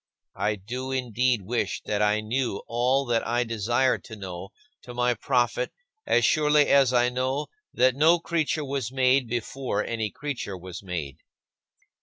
I 0.39 0.55
do 0.55 0.91
indeed 0.91 1.43
wish 1.43 1.83
that 1.85 2.01
I 2.01 2.21
knew 2.21 2.63
all 2.67 3.05
that 3.05 3.21
I 3.27 3.43
desire 3.43 3.99
to 3.99 4.15
know 4.15 4.49
to 4.81 4.95
my 4.95 5.13
profit 5.13 5.71
as 6.07 6.25
surely 6.25 6.65
as 6.69 6.91
I 6.91 7.09
know 7.09 7.45
that 7.75 7.93
no 7.95 8.17
creature 8.17 8.65
was 8.65 8.91
made 8.91 9.27
before 9.27 9.85
any 9.85 10.09
creature 10.09 10.57
was 10.57 10.81
made. 10.81 11.17